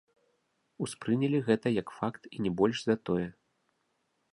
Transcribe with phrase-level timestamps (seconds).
[0.85, 3.27] Успрынялі гэта як факт і не больш за тое.